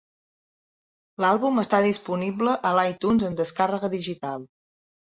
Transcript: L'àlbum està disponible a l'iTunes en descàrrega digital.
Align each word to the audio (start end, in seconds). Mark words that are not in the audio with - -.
L'àlbum 1.25 1.61
està 1.65 1.83
disponible 1.87 2.57
a 2.71 2.75
l'iTunes 2.81 3.31
en 3.31 3.39
descàrrega 3.45 3.95
digital. 3.99 4.47